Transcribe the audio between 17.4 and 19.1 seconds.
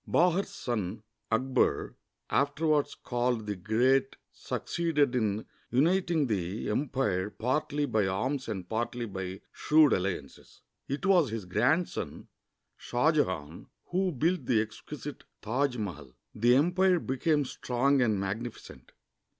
strong and magnificent.